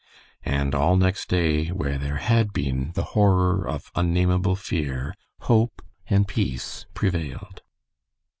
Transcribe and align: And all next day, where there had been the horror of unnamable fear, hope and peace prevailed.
And 0.47 0.73
all 0.73 0.95
next 0.97 1.29
day, 1.29 1.67
where 1.67 1.99
there 1.99 2.15
had 2.15 2.51
been 2.53 2.91
the 2.95 3.03
horror 3.13 3.67
of 3.69 3.91
unnamable 3.93 4.55
fear, 4.55 5.13
hope 5.41 5.83
and 6.09 6.27
peace 6.27 6.87
prevailed. 6.95 7.61